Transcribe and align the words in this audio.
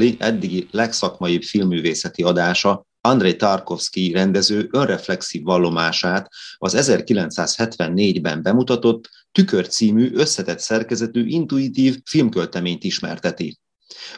Kurbli 0.00 0.16
eddigi 0.26 0.68
legszakmaibb 0.70 1.42
filmművészeti 1.42 2.22
adása 2.22 2.86
Andrei 3.00 3.36
Tarkovsky 3.36 4.12
rendező 4.12 4.68
önreflexív 4.72 5.42
vallomását 5.42 6.28
az 6.56 6.74
1974-ben 6.78 8.42
bemutatott 8.42 9.08
Tükör 9.32 9.68
című 9.68 10.10
összetett 10.14 10.58
szerkezetű 10.58 11.26
intuitív 11.26 12.00
filmkölteményt 12.04 12.84
ismerteti. 12.84 13.58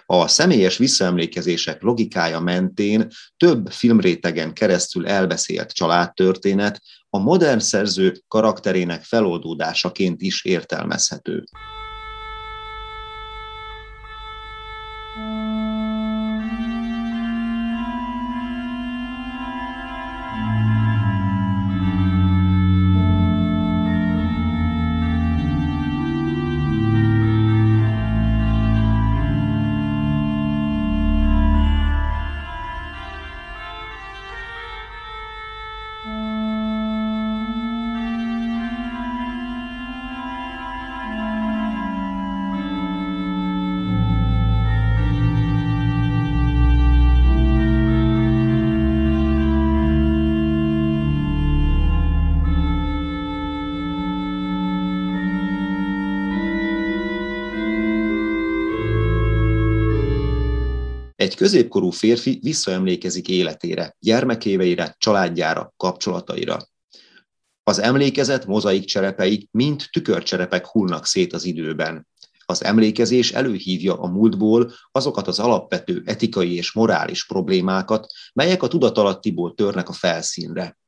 A 0.06 0.28
személyes 0.28 0.76
visszaemlékezések 0.76 1.82
logikája 1.82 2.40
mentén 2.40 3.08
több 3.36 3.68
filmrétegen 3.70 4.52
keresztül 4.52 5.06
elbeszélt 5.06 5.72
családtörténet 5.72 6.80
a 7.10 7.18
modern 7.18 7.58
szerző 7.58 8.22
karakterének 8.28 9.04
feloldódásaként 9.04 10.20
is 10.20 10.44
értelmezhető. 10.44 11.44
Egy 61.22 61.36
középkorú 61.36 61.90
férfi 61.90 62.38
visszaemlékezik 62.42 63.28
életére, 63.28 63.96
gyermekéveire, 63.98 64.94
családjára, 64.98 65.74
kapcsolataira. 65.76 66.58
Az 67.62 67.78
emlékezet 67.78 68.46
mozaik 68.46 68.84
cserepei 68.84 69.48
mind 69.50 69.84
tükörcserepek 69.90 70.66
hullnak 70.66 71.06
szét 71.06 71.32
az 71.32 71.44
időben. 71.44 72.06
Az 72.46 72.64
emlékezés 72.64 73.32
előhívja 73.32 74.00
a 74.00 74.06
múltból 74.06 74.72
azokat 74.92 75.26
az 75.26 75.38
alapvető 75.38 76.02
etikai 76.04 76.54
és 76.54 76.72
morális 76.72 77.26
problémákat, 77.26 78.06
melyek 78.32 78.62
a 78.62 78.68
tudatalattiból 78.68 79.54
törnek 79.54 79.88
a 79.88 79.92
felszínre. 79.92 80.78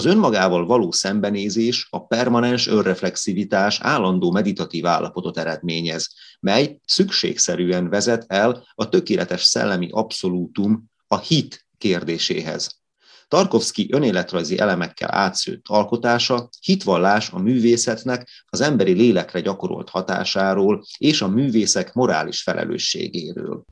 Az 0.00 0.06
önmagával 0.06 0.66
való 0.66 0.92
szembenézés, 0.92 1.86
a 1.90 2.06
permanens 2.06 2.66
önreflexivitás 2.66 3.80
állandó 3.82 4.30
meditatív 4.30 4.86
állapotot 4.86 5.38
eredményez, 5.38 6.08
mely 6.40 6.80
szükségszerűen 6.84 7.88
vezet 7.88 8.24
el 8.28 8.66
a 8.74 8.88
tökéletes 8.88 9.42
szellemi 9.42 9.88
abszolútum, 9.90 10.90
a 11.06 11.18
hit 11.18 11.66
kérdéséhez. 11.78 12.80
Tarkovsky 13.28 13.88
önéletrajzi 13.92 14.58
elemekkel 14.58 15.14
átszőtt 15.14 15.64
alkotása 15.68 16.48
hitvallás 16.60 17.30
a 17.30 17.38
művészetnek 17.38 18.28
az 18.46 18.60
emberi 18.60 18.92
lélekre 18.92 19.40
gyakorolt 19.40 19.88
hatásáról 19.88 20.84
és 20.98 21.22
a 21.22 21.28
művészek 21.28 21.92
morális 21.92 22.42
felelősségéről. 22.42 23.64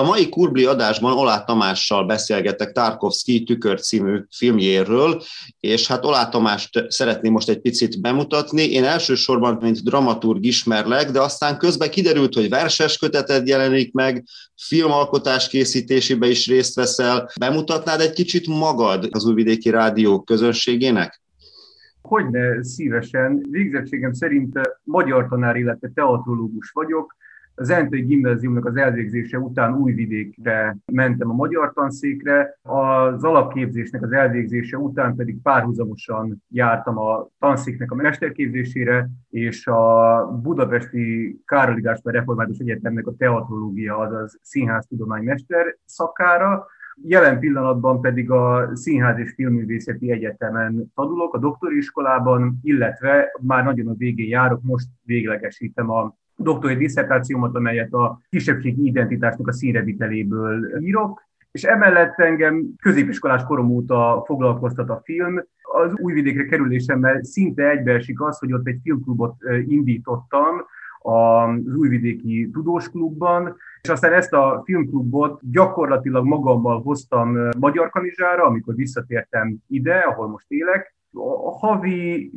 A 0.00 0.04
mai 0.04 0.28
Kurbli 0.28 0.64
adásban 0.64 1.12
Olá 1.12 1.44
Tamással 1.44 2.06
beszélgetek 2.06 2.72
Tarkovsky 2.72 3.42
Tükör 3.42 3.80
című 3.80 4.20
filmjéről, 4.30 5.22
és 5.60 5.86
hát 5.86 6.04
Olá 6.04 6.28
Tamást 6.28 6.84
szeretném 6.88 7.32
most 7.32 7.48
egy 7.48 7.60
picit 7.60 8.00
bemutatni. 8.00 8.62
Én 8.62 8.84
elsősorban, 8.84 9.58
mint 9.60 9.82
dramaturg 9.82 10.44
ismerlek, 10.44 11.10
de 11.10 11.20
aztán 11.20 11.58
közben 11.58 11.90
kiderült, 11.90 12.34
hogy 12.34 12.48
verses 12.48 12.98
köteted 12.98 13.46
jelenik 13.46 13.92
meg, 13.92 14.24
filmalkotás 14.56 15.48
készítésébe 15.48 16.28
is 16.28 16.46
részt 16.46 16.74
veszel. 16.74 17.30
Bemutatnád 17.40 18.00
egy 18.00 18.12
kicsit 18.12 18.46
magad 18.46 19.08
az 19.10 19.24
Újvidéki 19.24 19.70
Rádió 19.70 20.22
közönségének? 20.22 21.22
Hogyne 22.02 22.64
szívesen. 22.64 23.46
Végzettségem 23.50 24.12
szerint 24.12 24.58
magyar 24.84 25.28
tanár, 25.28 25.56
illetve 25.56 25.90
teatrológus 25.94 26.70
vagyok, 26.70 27.18
az 27.60 27.70
Entai 27.70 28.00
Gimnáziumnak 28.00 28.64
az 28.66 28.76
elvégzése 28.76 29.38
után 29.38 29.74
Újvidékre 29.74 30.76
mentem 30.92 31.30
a 31.30 31.34
magyar 31.34 31.72
tanszékre, 31.72 32.58
az 32.62 33.24
alapképzésnek 33.24 34.02
az 34.02 34.12
elvégzése 34.12 34.76
után 34.78 35.16
pedig 35.16 35.42
párhuzamosan 35.42 36.42
jártam 36.48 36.98
a 36.98 37.28
tanszéknek 37.38 37.90
a 37.90 37.94
mesterképzésére, 37.94 39.08
és 39.30 39.66
a 39.66 40.26
Budapesti 40.42 41.36
Károli 41.44 41.80
Gáspár 41.80 42.14
Református 42.14 42.58
Egyetemnek 42.58 43.06
a 43.06 43.14
teatrológia, 43.18 43.98
azaz 43.98 44.38
színháztudomány 44.42 45.24
mester 45.24 45.76
szakára, 45.84 46.66
Jelen 47.02 47.38
pillanatban 47.38 48.00
pedig 48.00 48.30
a 48.30 48.70
Színház 48.76 49.18
és 49.18 49.32
Filmművészeti 49.34 50.10
Egyetemen 50.10 50.92
tanulok, 50.94 51.34
a 51.34 51.38
doktori 51.38 51.76
iskolában, 51.76 52.58
illetve 52.62 53.28
már 53.40 53.64
nagyon 53.64 53.88
a 53.88 53.94
végén 53.94 54.28
járok, 54.28 54.62
most 54.62 54.86
véglegesítem 55.02 55.90
a 55.90 56.18
doktori 56.42 56.76
diszertációmat, 56.76 57.54
amelyet 57.54 57.92
a 57.92 58.20
kisebbségi 58.28 58.86
identitásnak 58.86 59.48
a 59.48 59.52
színreviteléből 59.52 60.82
írok, 60.82 61.28
és 61.50 61.62
emellett 61.62 62.18
engem 62.18 62.64
középiskolás 62.82 63.44
korom 63.44 63.70
óta 63.70 64.22
foglalkoztat 64.26 64.90
a 64.90 65.00
film. 65.04 65.42
Az 65.72 65.92
újvidékre 65.96 66.44
kerülésemmel 66.44 67.22
szinte 67.22 67.70
egybeesik 67.70 68.20
az, 68.20 68.38
hogy 68.38 68.52
ott 68.52 68.66
egy 68.66 68.78
filmklubot 68.82 69.36
indítottam, 69.66 70.64
az 71.02 71.74
Újvidéki 71.76 72.50
Tudós 72.52 72.90
Klubban, 72.90 73.56
és 73.82 73.88
aztán 73.88 74.12
ezt 74.12 74.32
a 74.32 74.62
filmklubot 74.64 75.40
gyakorlatilag 75.50 76.24
magammal 76.24 76.82
hoztam 76.82 77.38
Magyar 77.58 77.90
Kanizsára, 77.90 78.44
amikor 78.44 78.74
visszatértem 78.74 79.56
ide, 79.66 79.98
ahol 79.98 80.28
most 80.28 80.46
élek, 80.48 80.94
a 81.12 81.50
havi, 81.50 82.30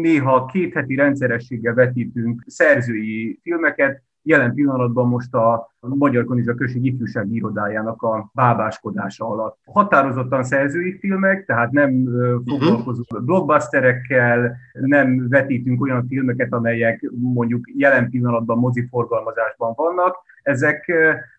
néha 0.00 0.44
két 0.44 0.74
heti 0.74 0.94
rendszerességgel 0.94 1.74
vetítünk 1.74 2.42
szerzői 2.46 3.38
filmeket, 3.42 4.02
jelen 4.26 4.54
pillanatban 4.54 5.08
most 5.08 5.34
a 5.34 5.74
Magyar 5.80 6.24
Kanizsa 6.24 6.54
Község 6.54 6.84
ifjúsági 6.84 7.34
irodájának 7.34 8.02
a 8.02 8.30
bábáskodása 8.34 9.28
alatt. 9.28 9.58
Határozottan 9.64 10.44
szerzői 10.44 10.98
filmek, 10.98 11.44
tehát 11.44 11.70
nem 11.70 11.90
mhm. 11.90 12.36
foglalkozunk 12.46 13.24
blockbusterekkel, 13.24 14.56
nem 14.72 15.28
vetítünk 15.28 15.82
olyan 15.82 16.06
filmeket, 16.08 16.52
amelyek 16.52 17.10
mondjuk 17.16 17.70
jelen 17.76 18.10
pillanatban 18.10 18.58
moziforgalmazásban 18.58 19.72
vannak. 19.76 20.16
Ezek 20.42 20.92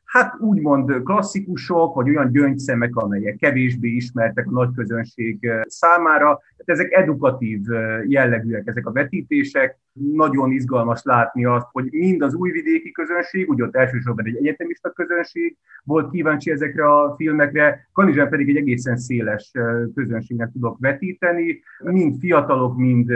hát 0.07 0.35
úgymond 0.39 1.03
klasszikusok, 1.03 1.95
vagy 1.95 2.09
olyan 2.09 2.31
gyöngyszemek, 2.31 2.95
amelyek 2.95 3.35
kevésbé 3.35 3.89
ismertek 3.89 4.47
a 4.47 4.51
nagy 4.51 4.69
közönség 4.75 5.49
számára. 5.65 6.39
Ezek 6.67 6.91
edukatív 6.91 7.59
jellegűek, 8.07 8.67
ezek 8.67 8.87
a 8.87 8.91
vetítések. 8.91 9.79
Nagyon 9.93 10.51
izgalmas 10.51 11.03
látni 11.03 11.45
azt, 11.45 11.67
hogy 11.71 11.87
mind 11.91 12.21
az 12.21 12.33
újvidéki 12.33 12.91
közönség, 12.91 13.49
úgy 13.49 13.61
ott 13.61 13.75
elsősorban 13.75 14.25
egy 14.25 14.35
egyetemista 14.35 14.89
közönség 14.89 15.57
volt 15.83 16.11
kíváncsi 16.11 16.51
ezekre 16.51 16.85
a 16.93 17.15
filmekre, 17.15 17.87
Kanizsán 17.91 18.29
pedig 18.29 18.49
egy 18.49 18.55
egészen 18.55 18.97
széles 18.97 19.51
közönségnek 19.95 20.51
tudok 20.51 20.77
vetíteni, 20.79 21.59
mind 21.83 22.19
fiatalok, 22.19 22.77
mind 22.77 23.11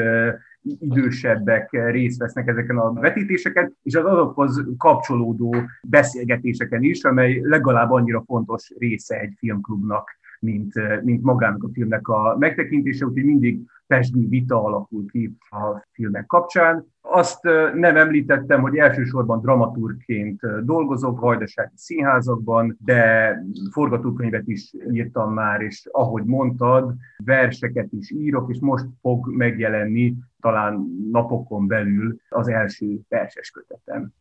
idősebbek 0.80 1.69
részt 1.71 2.19
vesznek 2.19 2.48
ezeken 2.48 2.77
a 2.77 2.94
vetítéseken, 2.94 3.75
és 3.83 3.95
az 3.95 4.06
azokhoz 4.06 4.63
kapcsolódó 4.77 5.56
beszélgetéseken 5.83 6.83
is, 6.83 7.03
amely 7.03 7.39
legalább 7.44 7.92
annyira 7.92 8.24
fontos 8.25 8.74
része 8.77 9.19
egy 9.19 9.33
filmklubnak, 9.38 10.19
mint, 10.41 11.01
mint 11.03 11.23
magának 11.23 11.63
a 11.63 11.69
filmnek 11.73 12.07
a 12.07 12.35
megtekintése, 12.39 13.05
úgyhogy 13.05 13.23
mindig 13.23 13.59
pesgő 13.88 14.27
vita 14.27 14.63
alakul 14.63 15.05
ki 15.05 15.38
a 15.49 15.88
filmek 15.91 16.25
kapcsán. 16.25 16.85
Azt 17.01 17.43
nem 17.73 17.97
említettem, 17.97 18.61
hogy 18.61 18.77
elsősorban 18.77 19.41
dramaturgként 19.41 20.65
dolgozok 20.65 21.19
vajdasági 21.19 21.73
színházakban, 21.75 22.77
de 22.79 23.35
forgatókönyvet 23.71 24.47
is 24.47 24.73
írtam 24.91 25.33
már, 25.33 25.61
és 25.61 25.89
ahogy 25.91 26.23
mondtad, 26.23 26.93
verseket 27.23 27.91
is 27.91 28.11
írok, 28.11 28.49
és 28.49 28.59
most 28.59 28.85
fog 29.01 29.27
megjelenni 29.27 30.15
talán 30.39 30.85
napokon 31.11 31.67
belül 31.67 32.15
az 32.29 32.47
első 32.47 32.99
verses 33.07 33.51
kötetem. 33.51 34.13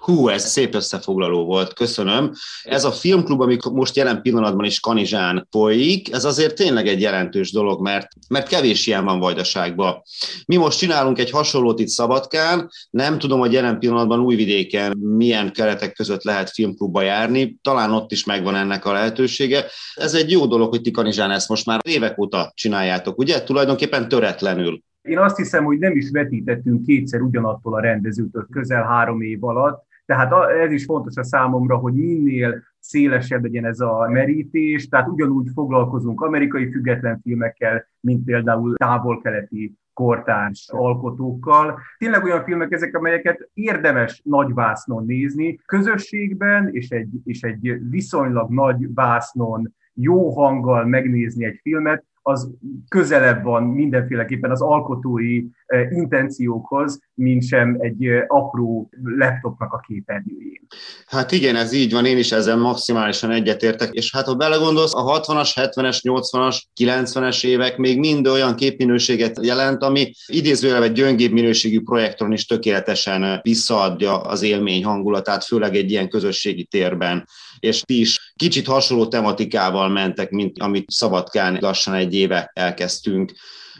Hú, 0.00 0.28
ez 0.28 0.50
szép 0.50 0.74
összefoglaló 0.74 1.44
volt, 1.44 1.72
köszönöm. 1.72 2.32
Ez 2.62 2.84
a 2.84 2.90
filmklub, 2.90 3.40
ami 3.40 3.56
most 3.72 3.96
jelen 3.96 4.22
pillanatban 4.22 4.64
is 4.64 4.80
Kanizsán 4.80 5.46
folyik, 5.50 6.12
ez 6.12 6.24
azért 6.24 6.54
tényleg 6.54 6.86
egy 6.86 7.00
jelentős 7.00 7.52
dolog, 7.52 7.82
mert, 7.82 8.08
mert 8.28 8.48
kevés 8.48 8.86
ilyen 8.86 9.04
van 9.04 9.18
Vajdaságban. 9.18 10.02
Mi 10.46 10.56
most 10.56 10.78
csinálunk 10.78 11.18
egy 11.18 11.30
hasonlót 11.30 11.80
itt 11.80 11.88
Szabadkán, 11.88 12.70
nem 12.90 13.18
tudom, 13.18 13.38
hogy 13.38 13.52
jelen 13.52 13.78
pillanatban 13.78 14.20
Újvidéken 14.20 14.98
milyen 14.98 15.52
keretek 15.52 15.92
között 15.92 16.22
lehet 16.22 16.50
filmklubba 16.50 17.02
járni, 17.02 17.58
talán 17.62 17.92
ott 17.92 18.12
is 18.12 18.24
megvan 18.24 18.54
ennek 18.54 18.84
a 18.84 18.92
lehetősége. 18.92 19.64
Ez 19.94 20.14
egy 20.14 20.30
jó 20.30 20.46
dolog, 20.46 20.68
hogy 20.68 20.80
ti 20.80 20.90
Kanizsán 20.90 21.30
ezt 21.30 21.48
most 21.48 21.66
már 21.66 21.80
évek 21.82 22.18
óta 22.18 22.52
csináljátok, 22.54 23.18
ugye? 23.18 23.42
Tulajdonképpen 23.42 24.08
töretlenül. 24.08 24.82
Én 25.02 25.18
azt 25.18 25.36
hiszem, 25.36 25.64
hogy 25.64 25.78
nem 25.78 25.96
is 25.96 26.10
vetítettünk 26.10 26.86
kétszer 26.86 27.20
ugyanattól 27.20 27.74
a 27.74 27.80
rendezőtől 27.80 28.46
közel 28.50 28.82
három 28.82 29.20
év 29.20 29.44
alatt, 29.44 29.88
tehát 30.10 30.32
ez 30.48 30.72
is 30.72 30.84
fontos 30.84 31.16
a 31.16 31.24
számomra, 31.24 31.76
hogy 31.76 31.94
minél 31.94 32.62
szélesebb 32.78 33.42
legyen 33.42 33.64
ez 33.64 33.80
a 33.80 34.08
merítés, 34.08 34.88
tehát 34.88 35.08
ugyanúgy 35.08 35.48
foglalkozunk 35.54 36.20
amerikai 36.20 36.70
független 36.70 37.20
filmekkel, 37.22 37.86
mint 38.00 38.24
például 38.24 38.74
távol-keleti 38.74 39.74
kortárs 39.92 40.68
alkotókkal. 40.72 41.78
Tényleg 41.98 42.24
olyan 42.24 42.44
filmek 42.44 42.72
ezek, 42.72 42.96
amelyeket 42.96 43.50
érdemes 43.54 44.20
nagy 44.24 44.54
vásznon 44.54 45.04
nézni, 45.06 45.58
közösségben 45.66 46.68
és 46.72 46.88
egy, 46.88 47.10
és 47.24 47.42
egy 47.42 47.78
viszonylag 47.90 48.50
nagy 48.50 48.94
vásznon 48.94 49.74
jó 49.94 50.30
hanggal 50.30 50.84
megnézni 50.84 51.44
egy 51.44 51.58
filmet, 51.62 52.04
az 52.22 52.50
közelebb 52.88 53.42
van 53.42 53.62
mindenféleképpen 53.62 54.50
az 54.50 54.60
alkotói 54.60 55.44
eh, 55.66 55.92
intenciókhoz, 55.92 57.00
mint 57.14 57.44
sem 57.44 57.76
egy 57.78 58.04
eh, 58.04 58.24
apró 58.26 58.90
laptopnak 59.02 59.72
a 59.72 59.84
képernyőjén. 59.86 60.66
Hát 61.06 61.32
igen, 61.32 61.56
ez 61.56 61.72
így 61.72 61.92
van, 61.92 62.04
én 62.04 62.18
is 62.18 62.32
ezzel 62.32 62.56
maximálisan 62.56 63.30
egyetértek, 63.30 63.92
és 63.92 64.12
hát 64.12 64.26
ha 64.26 64.34
belegondolsz, 64.34 64.94
a 64.94 65.20
60-as, 65.20 65.50
70-es, 65.54 65.98
80-as, 66.02 66.60
90-es 66.80 67.44
évek 67.44 67.76
még 67.76 67.98
mind 67.98 68.26
olyan 68.26 68.54
képminőséget 68.54 69.38
jelent, 69.42 69.82
ami 69.82 70.12
idézőjelben 70.26 70.92
gyöngébb 70.92 71.32
minőségű 71.32 71.80
projektron 71.80 72.32
is 72.32 72.46
tökéletesen 72.46 73.40
visszaadja 73.42 74.20
az 74.20 74.42
élmény 74.42 74.84
hangulatát, 74.84 75.44
főleg 75.44 75.74
egy 75.74 75.90
ilyen 75.90 76.08
közösségi 76.08 76.64
térben 76.64 77.26
és 77.60 77.80
ti 77.80 78.00
is 78.00 78.32
kicsit 78.36 78.66
hasonló 78.66 79.06
tematikával 79.06 79.88
mentek, 79.88 80.30
mint 80.30 80.58
amit 80.58 80.90
Szabadkán 80.90 81.58
lassan 81.60 81.94
egy 81.94 82.14
éve 82.14 82.50
elkezdtünk. 82.54 83.32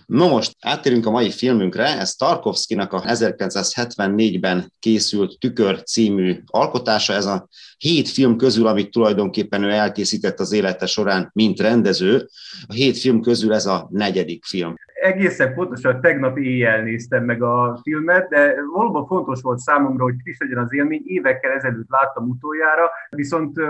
No 0.07 0.29
most 0.29 0.57
áttérünk 0.61 1.07
a 1.07 1.11
mai 1.11 1.31
filmünkre, 1.31 1.99
ez 1.99 2.15
Tarkovszkinak 2.15 2.93
a 2.93 3.03
1974-ben 3.03 4.73
készült 4.79 5.39
Tükör 5.39 5.83
című 5.83 6.43
alkotása, 6.47 7.13
ez 7.13 7.27
a 7.27 7.49
hét 7.79 8.09
film 8.09 8.37
közül, 8.37 8.67
amit 8.67 8.91
tulajdonképpen 8.91 9.65
ő 9.65 9.71
elkészített 9.71 10.41
az 10.41 10.53
élete 10.53 10.87
során, 10.87 11.31
mint 11.33 11.61
rendező, 11.61 12.29
a 12.67 12.73
hét 12.73 12.99
film 12.99 13.21
közül 13.21 13.55
ez 13.55 13.67
a 13.67 13.89
negyedik 13.91 14.45
film 14.45 14.75
egészen 15.01 15.55
pontosan 15.55 16.01
tegnap 16.01 16.39
éjjel 16.39 16.83
néztem 16.83 17.25
meg 17.25 17.43
a 17.43 17.79
filmet, 17.83 18.29
de 18.29 18.55
valóban 18.75 19.07
fontos 19.07 19.41
volt 19.41 19.59
számomra, 19.59 20.03
hogy 20.03 20.15
friss 20.23 20.39
legyen 20.39 20.59
az 20.59 20.75
élmény. 20.75 21.03
Évekkel 21.05 21.53
ezelőtt 21.53 21.89
láttam 21.89 22.29
utoljára, 22.29 22.91
viszont 23.11 23.61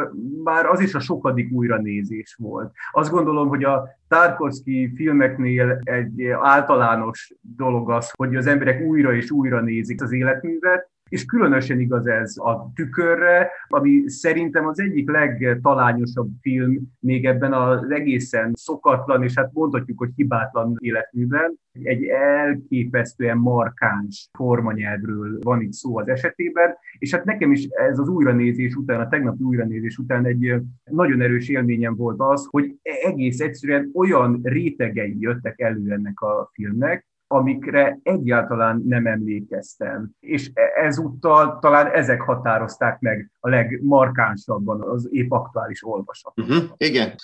már 0.44 0.66
az 0.66 0.80
is 0.80 0.94
a 0.94 1.00
sokadik 1.00 1.52
újranézés 1.52 2.36
volt. 2.38 2.72
Azt 2.90 3.10
gondolom, 3.10 3.48
hogy 3.48 3.64
a 3.64 3.88
Tarkovsky 4.08 4.92
filmeknél 4.96 5.78
egy 5.82 6.26
általános 6.40 7.34
dolog 7.56 7.90
az, 7.90 8.10
hogy 8.16 8.36
az 8.36 8.46
emberek 8.46 8.82
újra 8.82 9.14
és 9.14 9.30
újra 9.30 9.60
nézik 9.60 10.02
az 10.02 10.12
életművet, 10.12 10.88
és 11.10 11.24
különösen 11.24 11.80
igaz 11.80 12.06
ez 12.06 12.36
a 12.36 12.72
tükörre, 12.74 13.50
ami 13.68 14.02
szerintem 14.06 14.66
az 14.66 14.80
egyik 14.80 15.10
legtalányosabb 15.10 16.28
film 16.40 16.78
még 17.00 17.24
ebben 17.24 17.52
az 17.52 17.90
egészen 17.90 18.52
szokatlan, 18.54 19.22
és 19.22 19.34
hát 19.34 19.52
mondhatjuk, 19.52 19.98
hogy 19.98 20.10
hibátlan 20.14 20.76
életműben. 20.78 21.58
Egy 21.72 22.04
elképesztően 22.04 23.38
markáns 23.38 24.28
formanyelvről 24.32 25.38
van 25.42 25.60
itt 25.60 25.72
szó 25.72 25.98
az 25.98 26.08
esetében, 26.08 26.74
és 26.98 27.14
hát 27.14 27.24
nekem 27.24 27.52
is 27.52 27.64
ez 27.64 27.98
az 27.98 28.08
újranézés 28.08 28.74
után, 28.74 29.00
a 29.00 29.08
tegnapi 29.08 29.42
újranézés 29.42 29.98
után 29.98 30.26
egy 30.26 30.54
nagyon 30.84 31.20
erős 31.20 31.48
élményem 31.48 31.96
volt 31.96 32.20
az, 32.20 32.46
hogy 32.50 32.74
egész 32.82 33.40
egyszerűen 33.40 33.90
olyan 33.94 34.40
rétegei 34.42 35.16
jöttek 35.18 35.60
elő 35.60 35.92
ennek 35.92 36.20
a 36.20 36.50
filmnek, 36.52 37.09
amikre 37.32 37.98
egyáltalán 38.02 38.82
nem 38.86 39.06
emlékeztem. 39.06 40.10
És 40.20 40.50
e- 40.54 40.84
ezúttal 40.84 41.58
talán 41.60 41.86
ezek 41.86 42.20
határozták 42.20 43.00
meg 43.00 43.30
a 43.40 43.48
legmarkánsabban 43.48 44.82
az 44.82 45.08
épp 45.10 45.30
aktuális 45.30 45.84
olvasat. 45.86 46.32
Uh-huh, 46.36 46.62
igen. 46.76 47.14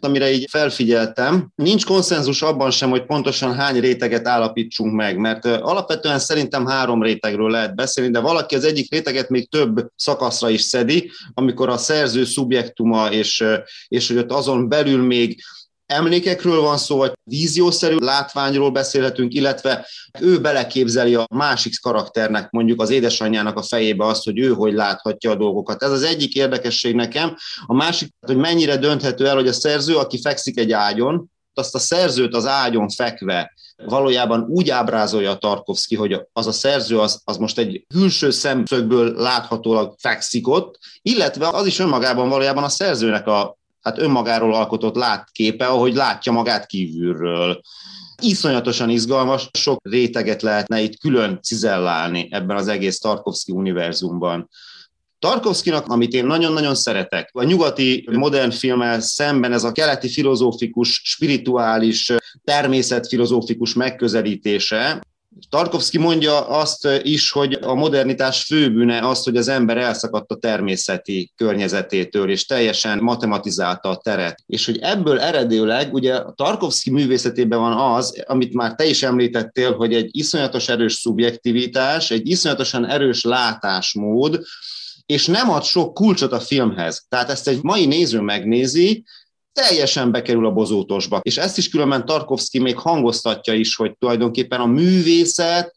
Amire 0.00 0.30
így 0.30 0.46
felfigyeltem, 0.50 1.48
nincs 1.54 1.86
konszenzus 1.86 2.42
abban 2.42 2.70
sem, 2.70 2.90
hogy 2.90 3.06
pontosan 3.06 3.54
hány 3.54 3.80
réteget 3.80 4.28
állapítsunk 4.28 4.94
meg, 4.94 5.18
mert 5.18 5.44
alapvetően 5.44 6.18
szerintem 6.18 6.66
három 6.66 7.02
rétegről 7.02 7.50
lehet 7.50 7.74
beszélni, 7.74 8.10
de 8.10 8.20
valaki 8.20 8.54
az 8.54 8.64
egyik 8.64 8.90
réteget 8.90 9.28
még 9.28 9.50
több 9.50 9.90
szakaszra 9.96 10.48
is 10.48 10.60
szedi, 10.60 11.10
amikor 11.34 11.68
a 11.68 11.76
szerző 11.76 12.24
szubjektuma, 12.24 13.10
és, 13.10 13.44
és 13.88 14.08
hogy 14.08 14.18
ott 14.18 14.32
azon 14.32 14.68
belül 14.68 15.06
még 15.06 15.40
emlékekről 15.86 16.60
van 16.60 16.78
szó, 16.78 16.96
vagy 16.96 17.12
víziószerű 17.24 17.96
látványról 17.96 18.70
beszélhetünk, 18.70 19.34
illetve 19.34 19.86
ő 20.20 20.40
beleképzeli 20.40 21.14
a 21.14 21.26
másik 21.34 21.80
karakternek, 21.80 22.50
mondjuk 22.50 22.80
az 22.80 22.90
édesanyjának 22.90 23.56
a 23.56 23.62
fejébe 23.62 24.04
azt, 24.04 24.24
hogy 24.24 24.38
ő 24.38 24.48
hogy 24.48 24.72
láthatja 24.72 25.30
a 25.30 25.36
dolgokat. 25.36 25.82
Ez 25.82 25.90
az 25.90 26.02
egyik 26.02 26.34
érdekesség 26.34 26.94
nekem. 26.94 27.36
A 27.66 27.74
másik, 27.74 28.14
hogy 28.26 28.36
mennyire 28.36 28.76
dönthető 28.76 29.26
el, 29.26 29.34
hogy 29.34 29.48
a 29.48 29.52
szerző, 29.52 29.96
aki 29.96 30.20
fekszik 30.20 30.58
egy 30.58 30.72
ágyon, 30.72 31.30
azt 31.54 31.74
a 31.74 31.78
szerzőt 31.78 32.34
az 32.34 32.46
ágyon 32.46 32.88
fekve 32.88 33.52
valójában 33.84 34.46
úgy 34.48 34.70
ábrázolja 34.70 35.30
a 35.30 35.38
Tarkovsky, 35.38 35.96
hogy 35.96 36.20
az 36.32 36.46
a 36.46 36.52
szerző 36.52 36.98
az, 36.98 37.20
az 37.24 37.36
most 37.36 37.58
egy 37.58 37.84
külső 37.88 38.30
szemszögből 38.30 39.14
láthatólag 39.14 39.94
fekszik 39.98 40.48
ott, 40.48 40.78
illetve 41.02 41.48
az 41.48 41.66
is 41.66 41.78
önmagában 41.78 42.28
valójában 42.28 42.64
a 42.64 42.68
szerzőnek 42.68 43.26
a 43.26 43.56
hát 43.86 43.98
önmagáról 43.98 44.54
alkotott 44.54 44.94
látképe, 44.94 45.66
ahogy 45.66 45.94
látja 45.94 46.32
magát 46.32 46.66
kívülről. 46.66 47.60
Iszonyatosan 48.22 48.90
izgalmas, 48.90 49.48
sok 49.52 49.80
réteget 49.82 50.42
lehetne 50.42 50.80
itt 50.80 50.98
külön 50.98 51.38
cizellálni 51.42 52.28
ebben 52.30 52.56
az 52.56 52.68
egész 52.68 52.98
Tarkovsky 52.98 53.52
univerzumban. 53.52 54.48
Tarkovszkinak, 55.18 55.86
amit 55.86 56.12
én 56.12 56.26
nagyon-nagyon 56.26 56.74
szeretek, 56.74 57.30
a 57.32 57.42
nyugati 57.42 58.08
modern 58.12 58.50
filmmel 58.50 59.00
szemben 59.00 59.52
ez 59.52 59.64
a 59.64 59.72
keleti 59.72 60.08
filozófikus, 60.08 61.00
spirituális, 61.04 62.12
természetfilozófikus 62.44 63.74
megközelítése, 63.74 65.00
Tarkovsky 65.48 65.98
mondja 65.98 66.48
azt 66.48 66.88
is, 67.02 67.30
hogy 67.30 67.52
a 67.52 67.74
modernitás 67.74 68.42
főbűne 68.42 69.08
az, 69.08 69.22
hogy 69.22 69.36
az 69.36 69.48
ember 69.48 69.76
elszakadt 69.76 70.30
a 70.30 70.36
természeti 70.36 71.32
környezetétől, 71.36 72.30
és 72.30 72.46
teljesen 72.46 72.98
matematizálta 72.98 73.88
a 73.88 73.96
teret. 73.96 74.42
És 74.46 74.66
hogy 74.66 74.78
ebből 74.78 75.20
eredőleg, 75.20 75.94
ugye 75.94 76.14
a 76.14 76.32
Tarkovsky 76.32 76.90
művészetében 76.90 77.58
van 77.58 77.94
az, 77.94 78.22
amit 78.26 78.54
már 78.54 78.74
te 78.74 78.84
is 78.84 79.02
említettél, 79.02 79.74
hogy 79.74 79.94
egy 79.94 80.08
iszonyatos 80.16 80.68
erős 80.68 80.94
szubjektivitás, 80.94 82.10
egy 82.10 82.28
iszonyatosan 82.28 82.86
erős 82.86 83.24
látásmód, 83.24 84.40
és 85.06 85.26
nem 85.26 85.50
ad 85.50 85.62
sok 85.62 85.94
kulcsot 85.94 86.32
a 86.32 86.40
filmhez. 86.40 87.04
Tehát 87.08 87.30
ezt 87.30 87.48
egy 87.48 87.62
mai 87.62 87.86
néző 87.86 88.20
megnézi, 88.20 89.04
teljesen 89.56 90.10
bekerül 90.10 90.46
a 90.46 90.52
bozótosba. 90.52 91.20
És 91.22 91.36
ezt 91.36 91.58
is 91.58 91.68
különben 91.68 92.04
Tarkovsky 92.04 92.58
még 92.58 92.78
hangoztatja 92.78 93.54
is, 93.54 93.76
hogy 93.76 93.96
tulajdonképpen 93.98 94.60
a 94.60 94.66
művészet 94.66 95.74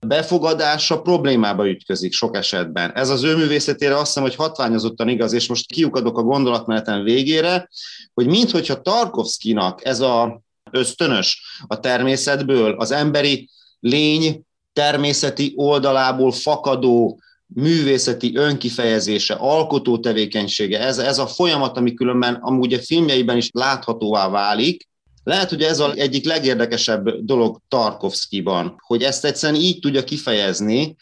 befogadása 0.00 1.00
problémába 1.00 1.68
ütközik 1.68 2.12
sok 2.12 2.36
esetben. 2.36 2.92
Ez 2.94 3.08
az 3.08 3.22
ő 3.22 3.36
művészetére 3.36 3.94
azt 3.94 4.06
hiszem, 4.06 4.22
hogy 4.22 4.34
hatványozottan 4.34 5.08
igaz, 5.08 5.32
és 5.32 5.48
most 5.48 5.72
kiukadok 5.72 6.18
a 6.18 6.22
gondolatmeneten 6.22 7.02
végére, 7.02 7.68
hogy 8.14 8.26
minthogyha 8.26 8.80
Tarkovszkinak 8.80 9.84
ez 9.84 10.00
a 10.00 10.40
ösztönös 10.70 11.42
a 11.66 11.80
természetből, 11.80 12.74
az 12.78 12.90
emberi 12.90 13.48
lény 13.80 14.42
természeti 14.72 15.52
oldalából 15.56 16.32
fakadó 16.32 17.20
művészeti 17.54 18.36
önkifejezése, 18.36 19.34
alkotó 19.34 19.98
tevékenysége, 19.98 20.80
ez, 20.80 20.98
ez 20.98 21.18
a 21.18 21.26
folyamat, 21.26 21.76
ami 21.76 21.94
különben 21.94 22.34
amúgy 22.34 22.72
a 22.72 22.78
filmjeiben 22.78 23.36
is 23.36 23.50
láthatóvá 23.52 24.28
válik, 24.28 24.88
lehet, 25.22 25.48
hogy 25.48 25.62
ez 25.62 25.78
az 25.78 25.96
egyik 25.96 26.24
legérdekesebb 26.24 27.08
dolog 27.08 27.60
Tarkovszkiban, 27.68 28.74
hogy 28.78 29.02
ezt 29.02 29.24
egyszerűen 29.24 29.60
így 29.60 29.78
tudja 29.78 30.04
kifejezni. 30.04 30.96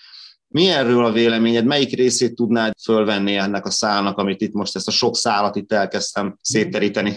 Mi 0.48 0.68
erről 0.68 1.04
a 1.04 1.12
véleményed? 1.12 1.64
Melyik 1.64 1.96
részét 1.96 2.34
tudnád 2.34 2.72
fölvenni 2.84 3.34
ennek 3.34 3.66
a 3.66 3.70
szálnak, 3.70 4.18
amit 4.18 4.40
itt 4.40 4.52
most 4.52 4.76
ezt 4.76 4.88
a 4.88 4.90
sok 4.90 5.16
szálat 5.16 5.56
itt 5.56 5.72
elkezdtem 5.72 6.38
szétteríteni? 6.40 7.16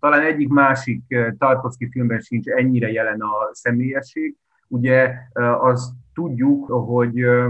Talán 0.00 0.26
egyik 0.26 0.48
másik 0.48 1.02
eh, 1.08 1.32
Tarkovsky 1.38 1.88
filmben 1.90 2.20
sincs 2.20 2.46
ennyire 2.46 2.90
jelen 2.90 3.20
a 3.20 3.50
személyesség. 3.52 4.36
Ugye 4.68 5.10
eh, 5.32 5.64
azt 5.64 5.92
tudjuk, 6.14 6.66
hogy 6.66 7.20
eh, 7.20 7.46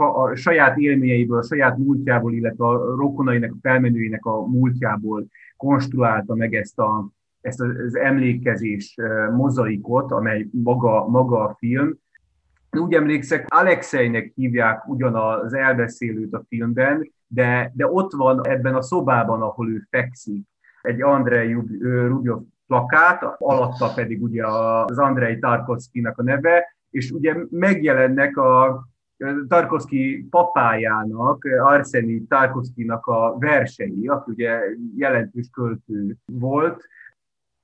a 0.00 0.36
saját 0.36 0.78
élményeiből, 0.78 1.38
a 1.38 1.42
saját 1.42 1.78
múltjából, 1.78 2.32
illetve 2.32 2.66
a 2.66 2.94
rokonainak, 2.96 3.52
a 3.52 3.58
felmenőinek 3.62 4.24
a 4.24 4.46
múltjából 4.46 5.26
konstruálta 5.56 6.34
meg 6.34 6.54
ezt, 6.54 6.78
a, 6.78 7.08
ezt 7.40 7.60
az 7.60 7.96
emlékezés 7.96 8.96
mozaikot, 9.36 10.12
amely 10.12 10.46
maga, 10.52 11.08
maga 11.08 11.44
a 11.44 11.54
film. 11.58 11.98
Úgy 12.70 12.94
emlékszek, 12.94 13.46
Alexeinek 13.48 14.32
hívják 14.34 14.88
ugyan 14.88 15.14
az 15.14 15.54
elbeszélőt 15.54 16.34
a 16.34 16.44
filmben, 16.48 17.12
de, 17.26 17.72
de 17.74 17.86
ott 17.86 18.12
van 18.12 18.46
ebben 18.46 18.74
a 18.74 18.82
szobában, 18.82 19.42
ahol 19.42 19.70
ő 19.70 19.86
fekszik, 19.90 20.46
egy 20.82 21.02
Andrei 21.02 21.52
Rubjov 21.80 22.42
plakát, 22.66 23.22
alatta 23.38 23.92
pedig 23.94 24.22
ugye 24.22 24.46
az 24.46 24.98
Andrei 24.98 25.38
Tarkovsky-nak 25.38 26.18
a 26.18 26.22
neve, 26.22 26.76
és 26.90 27.10
ugye 27.10 27.36
megjelennek 27.50 28.36
a, 28.36 28.84
Tarkovsky 29.48 30.26
papájának, 30.30 31.44
Arseni 31.44 32.22
Tarkovskynak 32.28 33.06
a 33.06 33.36
versei, 33.38 34.06
aki 34.06 34.30
ugye 34.30 34.60
jelentős 34.96 35.48
költő 35.52 36.16
volt, 36.24 36.88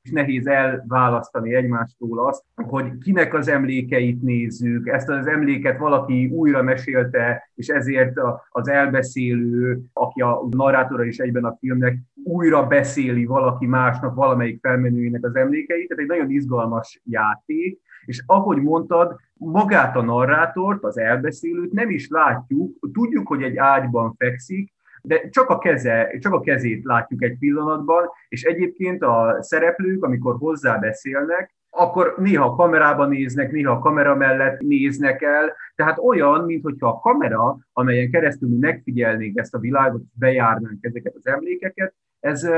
és 0.02 0.12
nehéz 0.12 0.46
elválasztani 0.46 1.54
egymástól 1.54 2.26
azt, 2.26 2.42
hogy 2.54 2.98
kinek 2.98 3.34
az 3.34 3.48
emlékeit 3.48 4.22
nézzük, 4.22 4.88
ezt 4.88 5.08
az 5.08 5.26
emléket 5.26 5.78
valaki 5.78 6.26
újra 6.26 6.62
mesélte, 6.62 7.50
és 7.54 7.68
ezért 7.68 8.12
az 8.48 8.68
elbeszélő, 8.68 9.80
aki 9.92 10.20
a 10.20 10.46
narrátora 10.50 11.04
is 11.04 11.18
egyben 11.18 11.44
a 11.44 11.56
filmnek, 11.60 11.98
újra 12.25 12.66
beszéli 12.66 13.25
valaki 13.25 13.66
másnak, 13.66 14.14
valamelyik 14.14 14.60
felmenőjének 14.60 15.25
az 15.25 15.36
emlékeit. 15.36 15.88
Tehát 15.88 16.02
egy 16.02 16.08
nagyon 16.08 16.30
izgalmas 16.30 17.00
játék, 17.04 17.80
és 18.06 18.22
ahogy 18.26 18.62
mondtad, 18.62 19.16
magát 19.34 19.96
a 19.96 20.02
narrátort, 20.02 20.84
az 20.84 20.98
elbeszélőt 20.98 21.72
nem 21.72 21.90
is 21.90 22.08
látjuk, 22.08 22.72
tudjuk, 22.92 23.26
hogy 23.26 23.42
egy 23.42 23.56
ágyban 23.56 24.14
fekszik, 24.18 24.75
de 25.02 25.28
csak 25.28 25.48
a, 25.48 25.58
keze, 25.58 26.18
csak 26.18 26.32
a 26.32 26.40
kezét 26.40 26.84
látjuk 26.84 27.22
egy 27.22 27.38
pillanatban, 27.38 28.08
és 28.28 28.42
egyébként 28.42 29.02
a 29.02 29.36
szereplők, 29.40 30.04
amikor 30.04 30.36
hozzá 30.38 30.76
beszélnek, 30.76 31.54
akkor 31.70 32.14
néha 32.16 32.44
a 32.44 32.54
kamerában 32.54 33.08
néznek, 33.08 33.52
néha 33.52 33.72
a 33.72 33.78
kamera 33.78 34.14
mellett 34.14 34.60
néznek 34.60 35.22
el, 35.22 35.52
tehát 35.75 35.98
olyan, 35.98 36.44
mintha 36.44 36.88
a 36.88 36.98
kamera, 36.98 37.58
amelyen 37.72 38.10
keresztül 38.10 38.48
mi 38.48 38.56
megfigyelnénk 38.56 39.38
ezt 39.38 39.54
a 39.54 39.58
világot, 39.58 40.02
bejárnánk 40.12 40.84
ezeket 40.84 41.14
az 41.14 41.26
emlékeket, 41.26 41.94
ez 42.20 42.48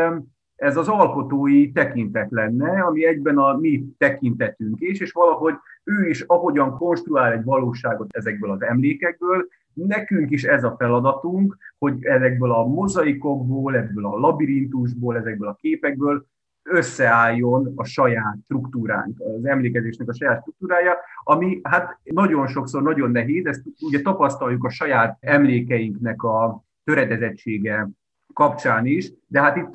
ez 0.58 0.76
az 0.76 0.88
alkotói 0.88 1.72
tekintet 1.72 2.30
lenne, 2.30 2.80
ami 2.80 3.06
egyben 3.06 3.38
a 3.38 3.56
mi 3.56 3.84
tekintetünk 3.98 4.80
is, 4.80 5.00
és 5.00 5.12
valahogy 5.12 5.54
ő 5.84 6.08
is 6.08 6.20
ahogyan 6.20 6.76
konstruál 6.76 7.32
egy 7.32 7.44
valóságot 7.44 8.16
ezekből 8.16 8.50
az 8.50 8.62
emlékekből, 8.62 9.48
nekünk 9.72 10.30
is 10.30 10.44
ez 10.44 10.64
a 10.64 10.74
feladatunk, 10.78 11.56
hogy 11.78 12.04
ezekből 12.04 12.52
a 12.52 12.66
mozaikokból, 12.66 13.76
ebből 13.76 14.06
a 14.06 14.18
labirintusból, 14.18 15.16
ezekből 15.16 15.48
a 15.48 15.58
képekből 15.60 16.26
összeálljon 16.62 17.72
a 17.76 17.84
saját 17.84 18.36
struktúránk, 18.44 19.20
az 19.20 19.44
emlékezésnek 19.44 20.08
a 20.08 20.14
saját 20.14 20.40
struktúrája, 20.40 20.96
ami 21.22 21.60
hát 21.62 21.98
nagyon 22.04 22.46
sokszor 22.46 22.82
nagyon 22.82 23.10
nehéz, 23.10 23.46
ezt 23.46 23.62
ugye 23.80 24.02
tapasztaljuk 24.02 24.64
a 24.64 24.70
saját 24.70 25.16
emlékeinknek 25.20 26.22
a 26.22 26.64
töredezettsége 26.84 27.88
kapcsán 28.32 28.86
is, 28.86 29.12
de 29.26 29.40
hát 29.40 29.56
itt 29.56 29.70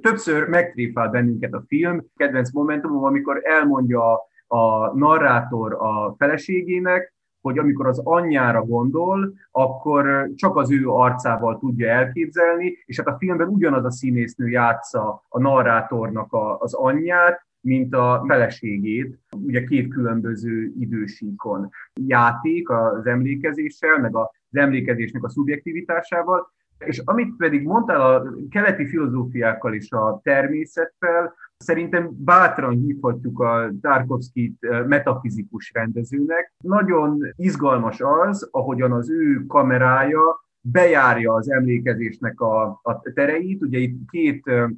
többször 0.00 0.48
megtréfál 0.48 1.08
bennünket 1.08 1.52
a 1.52 1.64
film. 1.66 2.04
Kedvenc 2.16 2.52
momentumom, 2.52 3.04
amikor 3.04 3.40
elmondja 3.44 4.14
a 4.46 4.96
narrátor 4.96 5.72
a 5.72 6.14
feleségének, 6.18 7.14
hogy 7.40 7.58
amikor 7.58 7.86
az 7.86 8.00
anyjára 8.04 8.62
gondol, 8.62 9.32
akkor 9.50 10.30
csak 10.34 10.56
az 10.56 10.72
ő 10.72 10.88
arcával 10.88 11.58
tudja 11.58 11.88
elképzelni, 11.88 12.72
és 12.84 12.96
hát 12.96 13.06
a 13.06 13.16
filmben 13.18 13.48
ugyanaz 13.48 13.84
a 13.84 13.90
színésznő 13.90 14.48
játsza 14.48 15.24
a 15.28 15.40
narrátornak 15.40 16.32
a, 16.32 16.58
az 16.58 16.74
anyját, 16.74 17.48
mint 17.60 17.94
a 17.94 18.24
feleségét, 18.26 19.18
ugye 19.36 19.64
két 19.64 19.88
különböző 19.88 20.72
idősíkon. 20.78 21.70
Játék 21.94 22.68
az 22.70 23.06
emlékezéssel, 23.06 23.98
meg 23.98 24.16
az 24.16 24.28
emlékezésnek 24.50 25.24
a 25.24 25.28
szubjektivitásával, 25.28 26.52
és 26.84 27.02
amit 27.04 27.36
pedig 27.36 27.66
mondtál 27.66 28.00
a 28.00 28.34
keleti 28.50 28.86
filozófiákkal 28.86 29.74
és 29.74 29.90
a 29.90 30.20
természettel, 30.22 31.34
Szerintem 31.64 32.10
bátran 32.18 32.70
hívhatjuk 32.70 33.40
a 33.40 33.70
Tarkovskit 33.80 34.56
eh, 34.60 34.86
metafizikus 34.86 35.70
rendezőnek. 35.74 36.52
Nagyon 36.64 37.32
izgalmas 37.36 38.00
az, 38.00 38.48
ahogyan 38.50 38.92
az 38.92 39.10
ő 39.10 39.46
kamerája 39.46 40.44
bejárja 40.60 41.32
az 41.32 41.50
emlékezésnek 41.50 42.40
a, 42.40 42.80
a 42.82 43.00
tereit. 43.14 43.62
Ugye 43.62 43.78
itt 43.78 44.10
két 44.10 44.46
eh, 44.46 44.68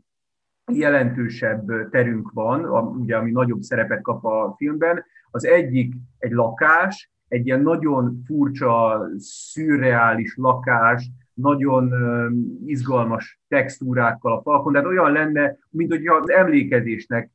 jelentősebb 0.73 1.91
terünk 1.91 2.31
van, 2.33 2.65
ugye, 3.01 3.17
ami 3.17 3.31
nagyobb 3.31 3.61
szerepet 3.61 4.03
kap 4.03 4.25
a 4.25 4.55
filmben. 4.57 5.05
Az 5.31 5.47
egyik 5.47 5.95
egy 6.19 6.33
lakás, 6.33 7.11
egy 7.29 7.47
ilyen 7.47 7.63
nagyon 7.63 8.23
furcsa, 8.27 9.07
szürreális 9.17 10.37
lakás, 10.37 11.11
nagyon 11.35 11.93
izgalmas 12.67 13.41
textúrákkal 13.49 14.33
a 14.33 14.41
falkon, 14.43 14.73
tehát 14.73 14.89
olyan 14.89 15.13
lenne, 15.13 15.57
mint 15.71 15.91
hogyha 15.91 16.15
az 16.15 16.31
emlékezésnek 16.31 17.31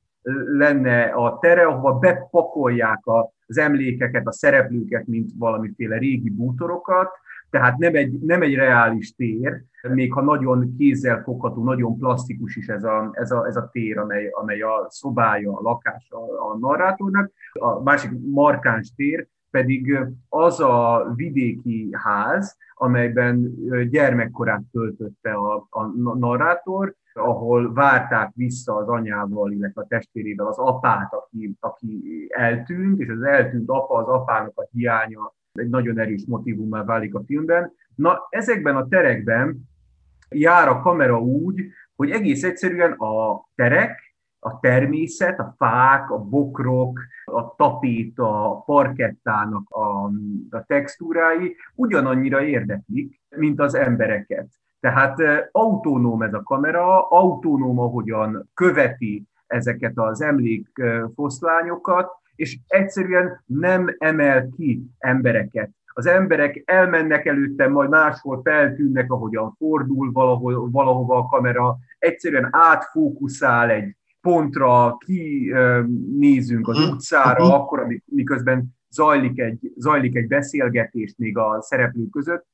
lenne 0.57 1.03
a 1.03 1.37
tere, 1.39 1.65
ahova 1.65 1.93
bepakolják 1.93 3.01
az 3.45 3.57
emlékeket, 3.57 4.27
a 4.27 4.31
szereplőket, 4.31 5.07
mint 5.07 5.31
valamiféle 5.37 5.97
régi 5.97 6.29
bútorokat, 6.29 7.09
tehát 7.49 7.77
nem 7.77 7.95
egy, 7.95 8.19
nem 8.19 8.41
egy 8.41 8.55
reális 8.55 9.15
tér, 9.15 9.63
még 9.81 10.13
ha 10.13 10.21
nagyon 10.21 10.75
kézzel 10.77 11.21
fogható, 11.23 11.63
nagyon 11.63 11.97
plastikus 11.97 12.55
is 12.55 12.67
ez 12.67 12.83
a, 12.83 13.09
ez 13.11 13.31
a, 13.31 13.45
ez 13.47 13.55
a 13.55 13.69
tér, 13.71 13.97
amely, 13.97 14.27
amely 14.27 14.61
a 14.61 14.85
szobája, 14.89 15.51
a 15.51 15.61
lakása 15.61 16.17
a 16.51 16.57
narrátornak. 16.57 17.31
A 17.51 17.83
másik 17.83 18.11
markáns 18.23 18.93
tér 18.95 19.27
pedig 19.51 19.99
az 20.29 20.59
a 20.59 21.11
vidéki 21.15 21.89
ház, 21.91 22.57
amelyben 22.73 23.55
gyermekkorát 23.89 24.61
töltötte 24.71 25.33
a, 25.33 25.67
a 25.69 25.85
narrátor, 26.17 26.95
ahol 27.13 27.73
várták 27.73 28.31
vissza 28.35 28.75
az 28.75 28.87
anyával, 28.87 29.51
illetve 29.51 29.81
a 29.81 29.87
testvérével 29.87 30.47
az 30.47 30.57
apát, 30.57 31.13
aki, 31.13 31.55
aki 31.59 32.27
eltűnt, 32.29 32.99
és 32.99 33.09
az 33.09 33.21
eltűnt 33.21 33.69
apa, 33.69 33.95
az 33.95 34.07
apának 34.07 34.51
a 34.55 34.67
hiánya 34.71 35.35
egy 35.51 35.69
nagyon 35.69 35.99
erős 35.99 36.25
motivummá 36.27 36.83
válik 36.83 37.15
a 37.15 37.23
filmben. 37.25 37.73
Na, 37.95 38.27
ezekben 38.29 38.75
a 38.75 38.87
terekben 38.87 39.69
jár 40.29 40.67
a 40.67 40.79
kamera 40.79 41.19
úgy, 41.19 41.61
hogy 41.95 42.09
egész 42.09 42.43
egyszerűen 42.43 42.91
a 42.91 43.45
terek, 43.55 44.06
a 44.47 44.59
természet, 44.59 45.39
a 45.39 45.53
fák, 45.57 46.11
a 46.11 46.17
bokrok, 46.17 46.99
a 47.25 47.55
tapéta, 47.55 48.51
a 48.51 48.61
parkettának 48.65 49.69
a, 49.69 50.03
a 50.49 50.63
textúrái 50.67 51.55
ugyanannyira 51.75 52.41
érdeklik, 52.43 53.21
mint 53.29 53.59
az 53.59 53.75
embereket. 53.75 54.47
Tehát 54.79 55.21
autonóm 55.51 56.21
ez 56.21 56.33
a 56.33 56.43
kamera, 56.43 57.07
autonóm, 57.07 57.79
ahogyan 57.79 58.49
követi 58.53 59.27
ezeket 59.47 59.91
az 59.95 60.21
emlékfoszlányokat, 60.21 62.11
és 62.35 62.57
egyszerűen 62.67 63.43
nem 63.45 63.95
emel 63.97 64.49
ki 64.55 64.83
embereket. 64.97 65.69
Az 65.85 66.05
emberek 66.05 66.61
elmennek 66.65 67.25
előtte, 67.25 67.67
majd 67.67 67.89
máshol 67.89 68.41
feltűnnek, 68.43 69.11
ahogyan 69.11 69.55
fordul 69.57 70.11
valahol, 70.11 70.69
valahova 70.71 71.17
a 71.17 71.25
kamera, 71.25 71.77
egyszerűen 71.99 72.47
átfókuszál 72.51 73.69
egy 73.69 73.95
pontra, 74.27 74.97
ki 75.05 75.53
nézünk 76.17 76.67
az 76.67 76.77
mhm. 76.77 76.91
utcára, 76.91 77.43
uh-huh. 77.43 77.59
akkor, 77.59 77.87
miközben 78.05 78.75
zajlik 78.89 79.39
egy, 79.39 79.71
zajlik 79.75 80.15
egy 80.15 80.27
beszélgetés 80.27 81.13
még 81.17 81.37
a 81.37 81.61
szereplők 81.61 82.09
között, 82.09 82.45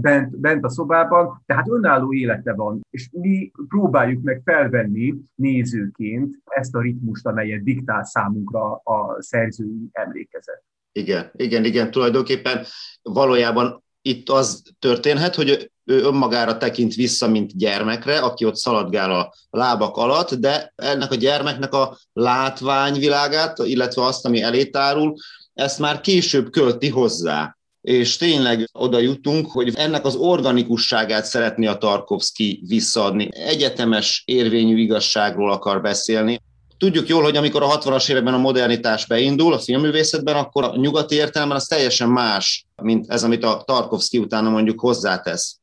bent, 0.00 0.40
bent 0.40 0.64
a 0.64 0.68
szobában, 0.68 1.42
tehát 1.46 1.68
önálló 1.68 2.12
élete 2.12 2.52
van, 2.52 2.80
és 2.90 3.08
mi 3.12 3.50
próbáljuk 3.68 4.22
meg 4.22 4.40
felvenni 4.44 5.14
nézőként 5.34 6.38
ezt 6.44 6.74
a 6.74 6.80
ritmust, 6.80 7.26
amelyet 7.26 7.62
diktál 7.62 8.04
számunkra 8.04 8.74
a 8.74 9.16
szerzői 9.18 9.88
emlékezet. 9.92 10.62
Igen, 10.92 11.30
igen, 11.32 11.64
igen, 11.64 11.90
tulajdonképpen 11.90 12.64
valójában 13.02 13.82
itt 14.08 14.28
az 14.28 14.62
történhet, 14.78 15.34
hogy 15.34 15.70
ő 15.84 16.00
önmagára 16.02 16.56
tekint 16.56 16.94
vissza, 16.94 17.28
mint 17.28 17.56
gyermekre, 17.56 18.18
aki 18.18 18.44
ott 18.44 18.56
szaladgál 18.56 19.12
a 19.12 19.34
lábak 19.50 19.96
alatt, 19.96 20.34
de 20.34 20.72
ennek 20.76 21.10
a 21.10 21.14
gyermeknek 21.14 21.72
a 21.72 21.98
látványvilágát, 22.12 23.58
illetve 23.58 24.04
azt, 24.04 24.24
ami 24.24 24.42
elétárul, 24.42 25.14
ezt 25.54 25.78
már 25.78 26.00
később 26.00 26.50
költi 26.50 26.88
hozzá. 26.88 27.56
És 27.80 28.16
tényleg 28.16 28.68
oda 28.72 28.98
jutunk, 28.98 29.50
hogy 29.50 29.72
ennek 29.74 30.04
az 30.04 30.14
organikusságát 30.14 31.24
szeretné 31.24 31.66
a 31.66 31.78
Tarkovsky 31.78 32.62
visszaadni. 32.66 33.28
Egyetemes 33.32 34.22
érvényű 34.26 34.76
igazságról 34.78 35.52
akar 35.52 35.80
beszélni. 35.80 36.40
Tudjuk 36.78 37.08
jól, 37.08 37.22
hogy 37.22 37.36
amikor 37.36 37.62
a 37.62 37.78
60-as 37.78 38.10
években 38.10 38.34
a 38.34 38.38
modernitás 38.38 39.06
beindul 39.06 39.52
a 39.52 39.58
filmművészetben, 39.58 40.36
akkor 40.36 40.64
a 40.64 40.76
nyugati 40.76 41.14
értelemben 41.14 41.56
az 41.56 41.66
teljesen 41.66 42.08
más, 42.08 42.66
mint 42.82 43.10
ez, 43.10 43.24
amit 43.24 43.44
a 43.44 43.62
Tarkovsky 43.66 44.18
utána 44.18 44.50
mondjuk 44.50 44.80
hozzátesz. 44.80 45.58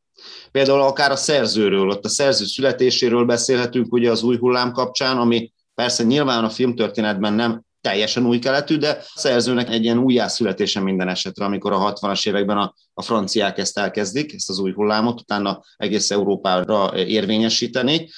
Például 0.51 0.81
akár 0.81 1.11
a 1.11 1.15
szerzőről, 1.15 1.89
ott 1.89 2.05
a 2.05 2.09
szerző 2.09 2.45
születéséről 2.45 3.25
beszélhetünk 3.25 3.93
ugye 3.93 4.11
az 4.11 4.23
új 4.23 4.37
hullám 4.37 4.71
kapcsán, 4.71 5.17
ami 5.17 5.51
persze 5.75 6.03
nyilván 6.03 6.43
a 6.43 6.49
filmtörténetben 6.49 7.33
nem 7.33 7.61
teljesen 7.81 8.25
új 8.25 8.39
keletű, 8.39 8.77
de 8.77 8.89
a 8.89 9.19
szerzőnek 9.19 9.69
egy 9.69 9.83
ilyen 9.83 9.97
újjászületése 9.97 10.79
minden 10.79 11.07
esetre, 11.07 11.45
amikor 11.45 11.71
a 11.71 11.93
60-as 11.93 12.27
években 12.27 12.57
a, 12.57 12.73
a 12.93 13.01
franciák 13.01 13.57
ezt 13.57 13.77
elkezdik, 13.77 14.33
ezt 14.33 14.49
az 14.49 14.59
új 14.59 14.73
hullámot, 14.73 15.19
utána 15.19 15.61
egész 15.77 16.11
Európára 16.11 16.91
érvényesíteni 16.95 18.09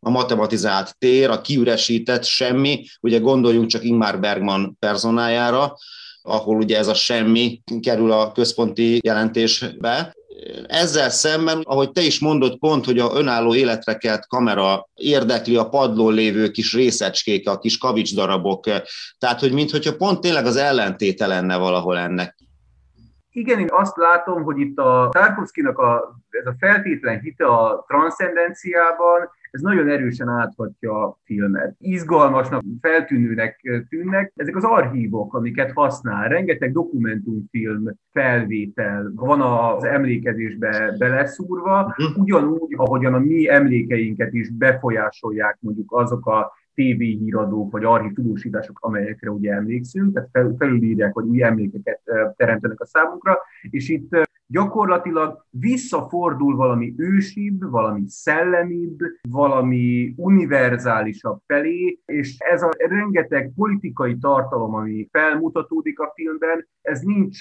a 0.00 0.10
matematizált 0.10 0.98
tér, 0.98 1.30
a 1.30 1.40
kiüresített 1.40 2.24
semmi, 2.24 2.84
ugye 3.00 3.18
gondoljunk 3.18 3.68
csak 3.68 3.84
Ingmar 3.84 4.20
Bergman 4.20 4.76
personájára, 4.78 5.74
ahol 6.22 6.56
ugye 6.56 6.78
ez 6.78 6.86
a 6.86 6.94
semmi 6.94 7.62
kerül 7.80 8.12
a 8.12 8.32
központi 8.32 8.98
jelentésbe. 9.02 10.16
Ezzel 10.66 11.10
szemben, 11.10 11.60
ahogy 11.64 11.90
te 11.90 12.00
is 12.00 12.20
mondod 12.20 12.58
pont, 12.58 12.84
hogy 12.84 12.98
a 12.98 13.10
önálló 13.14 13.54
életre 13.54 13.96
kelt 13.96 14.26
kamera 14.26 14.88
érdekli 14.94 15.56
a 15.56 15.68
padlón 15.68 16.14
lévő 16.14 16.50
kis 16.50 16.74
részecskék, 16.74 17.48
a 17.48 17.58
kis 17.58 17.78
kavics 17.78 18.14
darabok, 18.14 18.64
tehát 19.18 19.40
hogy 19.40 19.52
mintha 19.52 19.96
pont 19.96 20.20
tényleg 20.20 20.46
az 20.46 20.56
ellentéte 20.56 21.26
lenne 21.26 21.56
valahol 21.56 21.98
ennek. 21.98 22.36
Igen, 23.30 23.58
én 23.58 23.68
azt 23.70 23.96
látom, 23.96 24.42
hogy 24.42 24.58
itt 24.58 24.78
a 24.78 25.08
Tarkovszkinak 25.12 25.78
a, 25.78 26.20
ez 26.30 26.46
a 26.46 26.54
feltétlen 26.58 27.20
hite 27.20 27.46
a 27.46 27.84
transzcendenciában, 27.88 29.30
ez 29.50 29.60
nagyon 29.60 29.88
erősen 29.88 30.28
áthatja 30.28 31.04
a 31.04 31.18
filmet. 31.24 31.76
Izgalmasnak, 31.78 32.62
feltűnőnek 32.80 33.84
tűnnek. 33.88 34.32
Ezek 34.36 34.56
az 34.56 34.64
archívok, 34.64 35.34
amiket 35.34 35.72
használ, 35.72 36.28
rengeteg 36.28 36.72
dokumentumfilm 36.72 37.94
felvétel 38.12 39.12
van 39.14 39.40
az 39.40 39.84
emlékezésbe 39.84 40.94
beleszúrva, 40.98 41.94
mhm. 41.96 42.20
ugyanúgy, 42.20 42.74
ahogyan 42.76 43.14
a 43.14 43.18
mi 43.18 43.48
emlékeinket 43.48 44.32
is 44.32 44.50
befolyásolják 44.50 45.58
mondjuk 45.60 45.92
azok 45.92 46.26
a 46.26 46.52
tévéhíradók 46.74 47.72
vagy 47.72 47.84
archív 47.84 48.12
tudósítások, 48.12 48.78
amelyekre 48.80 49.30
ugye 49.30 49.52
emlékszünk, 49.52 50.12
tehát 50.12 50.56
felülírják, 50.58 51.14
vagy 51.14 51.24
új 51.24 51.42
emlékeket 51.42 52.00
teremtenek 52.36 52.80
a 52.80 52.86
számunkra, 52.86 53.38
és 53.70 53.88
itt 53.88 54.28
gyakorlatilag 54.50 55.44
visszafordul 55.50 56.56
valami 56.56 56.94
ősibb, 56.96 57.70
valami 57.70 58.02
szellemibb, 58.06 58.98
valami 59.28 60.14
univerzálisabb 60.16 61.40
felé, 61.46 61.98
és 62.04 62.36
ez 62.38 62.62
a 62.62 62.70
rengeteg 62.76 63.52
politikai 63.56 64.18
tartalom, 64.18 64.74
ami 64.74 65.08
felmutatódik 65.10 66.00
a 66.00 66.12
filmben, 66.14 66.68
ez 66.82 67.00
nincs 67.00 67.40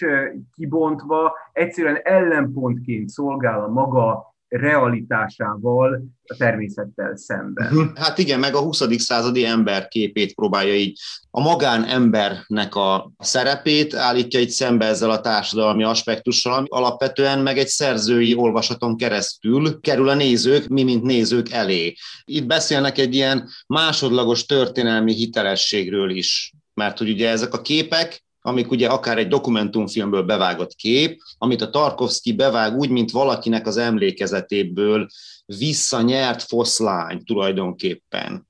kibontva, 0.55 1.33
egyszerűen 1.53 1.99
ellenpontként 2.03 3.09
szolgál 3.09 3.63
a 3.63 3.67
maga 3.67 4.35
realitásával 4.49 6.03
a 6.23 6.35
természettel 6.37 7.15
szemben. 7.15 7.73
Mhm. 7.73 7.95
Hát 7.95 8.17
igen, 8.17 8.39
meg 8.39 8.55
a 8.55 8.59
20. 8.59 8.99
századi 8.99 9.45
ember 9.45 9.87
képét 9.87 10.33
próbálja 10.33 10.75
így. 10.75 10.99
A 11.31 11.41
magánembernek 11.41 12.75
a 12.75 13.11
szerepét 13.17 13.93
állítja 13.93 14.39
itt 14.39 14.49
szembe 14.49 14.85
ezzel 14.85 15.09
a 15.09 15.21
társadalmi 15.21 15.83
aspektussal, 15.83 16.53
ami 16.53 16.67
alapvetően 16.69 17.39
meg 17.39 17.57
egy 17.57 17.67
szerzői 17.67 18.35
olvasaton 18.35 18.97
keresztül 18.97 19.79
kerül 19.79 20.09
a 20.09 20.13
nézők, 20.13 20.67
mi 20.67 20.83
mint 20.83 21.03
nézők 21.03 21.51
elé. 21.51 21.93
Itt 22.25 22.45
beszélnek 22.45 22.97
egy 22.97 23.15
ilyen 23.15 23.49
másodlagos 23.67 24.45
történelmi 24.45 25.13
hitelességről 25.13 26.09
is, 26.09 26.53
mert 26.73 26.97
hogy 26.97 27.09
ugye 27.09 27.29
ezek 27.29 27.53
a 27.53 27.61
képek, 27.61 28.25
amik 28.47 28.71
ugye 28.71 28.87
akár 28.87 29.17
egy 29.17 29.27
dokumentumfilmből 29.27 30.23
bevágott 30.23 30.73
kép, 30.73 31.21
amit 31.37 31.61
a 31.61 31.69
Tarkovsky 31.69 32.33
bevág 32.33 32.75
úgy, 32.75 32.89
mint 32.89 33.11
valakinek 33.11 33.67
az 33.67 33.77
emlékezetéből 33.77 35.07
visszanyert 35.45 36.43
foszlány 36.43 37.23
tulajdonképpen. 37.23 38.47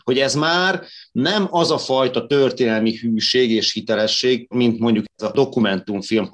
Hogy 0.00 0.18
ez 0.18 0.34
már 0.34 0.86
nem 1.12 1.46
az 1.50 1.70
a 1.70 1.78
fajta 1.78 2.26
történelmi 2.26 2.96
hűség 2.96 3.50
és 3.50 3.72
hitelesség, 3.72 4.46
mint 4.50 4.78
mondjuk 4.78 5.04
ez 5.16 5.28
a 5.28 5.32
dokumentumfilm, 5.32 6.32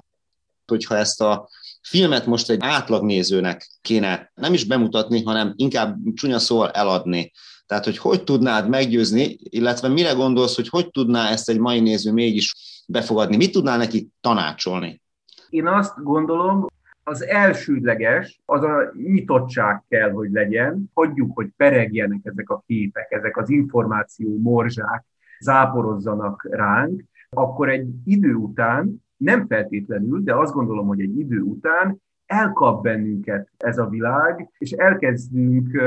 hogyha 0.67 0.97
ezt 0.97 1.21
a 1.21 1.49
filmet 1.83 2.27
most 2.27 2.51
egy 2.51 2.61
átlagnézőnek 2.61 3.71
kéne 3.81 4.33
nem 4.35 4.53
is 4.53 4.65
bemutatni, 4.65 5.23
hanem 5.23 5.53
inkább 5.57 5.97
csúnya 6.15 6.39
szóval 6.39 6.71
eladni. 6.71 7.33
Tehát, 7.67 7.85
hogy 7.85 7.99
hogy 7.99 8.25
tudnád 8.25 8.69
meggyőzni, 8.69 9.39
illetve 9.43 9.89
mire 9.89 10.13
gondolsz, 10.13 10.55
hogy 10.55 10.69
hogy 10.69 10.91
tudná 10.91 11.31
ezt 11.31 11.49
egy 11.49 11.59
mai 11.59 11.81
néző 11.81 12.13
mégis 12.13 12.55
befogadni? 12.87 13.37
Mit 13.37 13.53
tudnál 13.53 13.79
neki 13.79 14.09
tanácsolni? 14.21 15.01
Én 15.49 15.67
azt 15.67 16.03
gondolom, 16.03 16.67
az 17.09 17.27
elsődleges, 17.27 18.41
az 18.45 18.63
a 18.63 18.93
nyitottság 19.07 19.83
kell, 19.89 20.11
hogy 20.11 20.31
legyen. 20.31 20.91
Hagyjuk, 20.95 21.31
hogy 21.35 21.49
peregjenek 21.57 22.21
ezek 22.23 22.51
a 22.51 22.63
képek, 22.67 23.13
ezek 23.13 23.37
az 23.37 23.51
információ 23.51 24.39
morzsák, 24.39 25.05
záporozzanak 25.41 26.47
ránk, 26.51 27.03
akkor 27.31 27.69
egy 27.69 27.89
idő 28.05 28.35
után, 28.35 29.05
nem 29.17 29.47
feltétlenül, 29.47 30.23
de 30.23 30.35
azt 30.35 30.53
gondolom, 30.53 30.87
hogy 30.87 31.01
egy 31.01 31.19
idő 31.19 31.41
után 31.41 32.03
elkap 32.27 32.83
bennünket 32.83 33.49
ez 33.57 33.79
a 33.79 33.89
világ, 33.89 34.51
és 34.59 34.71
elkezdünk 34.71 35.81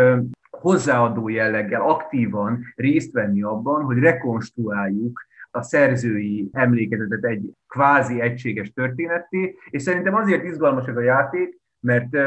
hozzáadó 0.50 1.30
jelleggel 1.30 1.82
aktívan 1.82 2.64
részt 2.76 3.12
venni 3.12 3.42
abban, 3.42 3.84
hogy 3.84 3.98
rekonstruáljuk 3.98 5.28
a 5.52 5.62
szerzői 5.62 6.50
emlékezetet 6.52 7.24
egy 7.24 7.54
kvázi 7.68 8.22
egységes 8.22 8.72
történetté, 8.72 9.56
és 9.70 9.82
szerintem 9.82 10.16
azért 10.16 10.44
izgalmas 10.44 10.88
ez 10.88 10.96
a 10.96 11.02
játék, 11.02 11.60
mert 11.80 12.18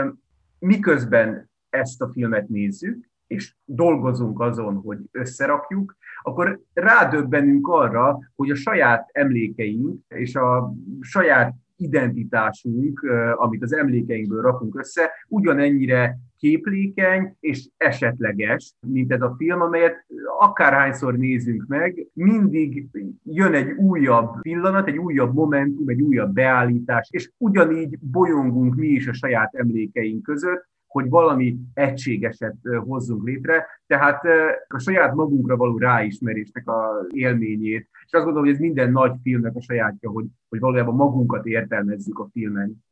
miközben 0.58 1.50
ezt 1.70 2.02
a 2.02 2.10
filmet 2.12 2.48
nézzük, 2.48 3.10
és 3.26 3.54
dolgozunk 3.64 4.40
azon, 4.40 4.74
hogy 4.74 4.98
összerakjuk, 5.10 5.96
akkor 6.22 6.60
rádöbbenünk 6.72 7.68
arra, 7.68 8.18
hogy 8.34 8.50
a 8.50 8.54
saját 8.54 9.08
emlékeink 9.12 10.00
és 10.08 10.34
a 10.34 10.74
saját 11.00 11.54
identitásunk, 11.82 13.00
amit 13.34 13.62
az 13.62 13.74
emlékeinkből 13.74 14.42
rakunk 14.42 14.78
össze, 14.78 15.10
ugyanennyire 15.28 16.18
képlékeny 16.42 17.36
és 17.40 17.68
esetleges, 17.76 18.74
mint 18.86 19.12
ez 19.12 19.20
a 19.20 19.34
film, 19.38 19.60
amelyet 19.60 20.06
akárhányszor 20.38 21.16
nézünk 21.16 21.64
meg, 21.68 22.06
mindig 22.12 22.86
jön 23.24 23.54
egy 23.54 23.70
újabb 23.70 24.40
pillanat, 24.40 24.88
egy 24.88 24.96
újabb 24.96 25.34
momentum, 25.34 25.88
egy 25.88 26.02
újabb 26.02 26.32
beállítás, 26.32 27.08
és 27.10 27.30
ugyanígy 27.36 27.98
bolyongunk 27.98 28.74
mi 28.74 28.86
is 28.86 29.06
a 29.06 29.12
saját 29.12 29.54
emlékeink 29.54 30.22
között, 30.22 30.70
hogy 30.92 31.08
valami 31.08 31.56
egységeset 31.74 32.56
hozzunk 32.84 33.24
létre, 33.24 33.66
tehát 33.86 34.22
a 34.68 34.78
saját 34.78 35.14
magunkra 35.14 35.56
való 35.56 35.78
ráismerésnek 35.78 36.68
a 36.68 37.06
élményét, 37.08 37.88
és 38.06 38.12
azt 38.12 38.24
gondolom, 38.24 38.44
hogy 38.44 38.52
ez 38.52 38.60
minden 38.60 38.92
nagy 38.92 39.12
filmnek 39.22 39.54
a 39.54 39.62
sajátja, 39.62 40.10
hogy, 40.10 40.24
hogy 40.48 40.60
valójában 40.60 40.94
magunkat 40.94 41.46
értelmezzük 41.46 42.18
a 42.18 42.28
filmen. 42.32 42.84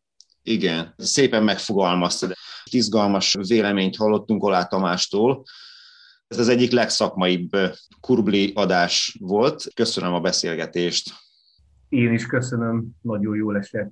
Igen, 0.42 0.94
szépen 0.96 1.42
megfogalmaztad. 1.42 2.32
Izgalmas 2.70 3.36
véleményt 3.48 3.96
hallottunk 3.96 4.42
Olá 4.42 4.64
Tamástól. 4.64 5.42
Ez 6.28 6.38
az 6.38 6.48
egyik 6.48 6.70
legszakmaibb 6.70 7.50
kurbli 8.00 8.52
adás 8.54 9.16
volt. 9.20 9.66
Köszönöm 9.74 10.12
a 10.12 10.20
beszélgetést. 10.20 11.10
Én 11.88 12.12
is 12.12 12.26
köszönöm, 12.26 12.88
nagyon 13.00 13.36
jó 13.36 13.54
esett. 13.54 13.90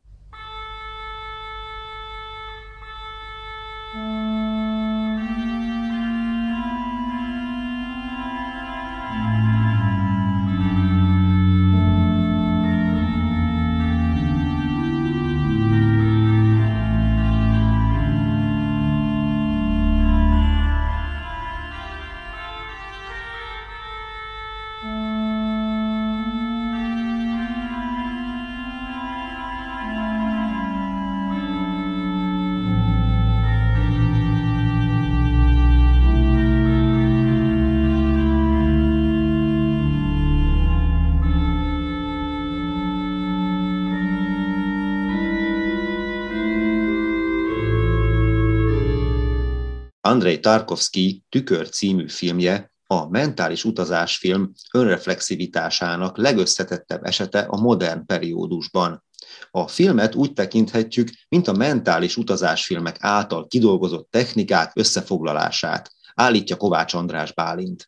Andrei 50.18 50.40
Tarkovsky 50.40 51.24
Tükör 51.28 51.68
című 51.68 52.09
filmje 52.09 52.72
a 52.87 53.09
mentális 53.09 53.64
utazásfilm 53.64 54.52
önreflexivitásának 54.72 56.16
legösszetettebb 56.16 57.04
esete 57.04 57.38
a 57.38 57.61
modern 57.61 58.07
periódusban. 58.07 59.04
A 59.50 59.68
filmet 59.68 60.14
úgy 60.14 60.33
tekinthetjük, 60.33 61.09
mint 61.28 61.48
a 61.48 61.52
mentális 61.52 62.16
utazásfilmek 62.16 62.96
által 63.00 63.46
kidolgozott 63.46 64.11
technikák 64.11 64.72
összefoglalását, 64.74 65.90
állítja 66.14 66.57
Kovács 66.57 66.94
András 66.94 67.33
Bálint. 67.33 67.87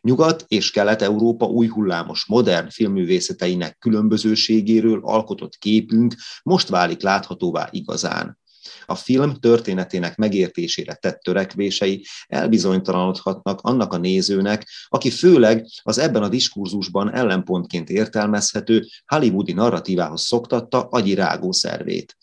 Nyugat 0.00 0.44
és 0.48 0.70
Kelet-Európa 0.70 1.46
új 1.46 1.66
hullámos 1.66 2.26
modern 2.26 2.68
filmművészeteinek 2.68 3.78
különbözőségéről 3.78 5.00
alkotott 5.02 5.56
képünk 5.56 6.14
most 6.42 6.68
válik 6.68 7.02
láthatóvá 7.02 7.68
igazán. 7.70 8.39
A 8.86 8.94
film 8.94 9.34
történetének 9.34 10.16
megértésére 10.16 10.94
tett 10.94 11.20
törekvései 11.20 12.04
elbizonytalanodhatnak 12.26 13.60
annak 13.60 13.92
a 13.92 13.96
nézőnek, 13.96 14.68
aki 14.88 15.10
főleg 15.10 15.66
az 15.82 15.98
ebben 15.98 16.22
a 16.22 16.28
diskurzusban 16.28 17.14
ellenpontként 17.14 17.90
értelmezhető 17.90 18.86
hollywoodi 19.06 19.52
narratívához 19.52 20.22
szoktatta 20.22 20.80
agyi 20.80 21.14
rágószervét. 21.14 22.16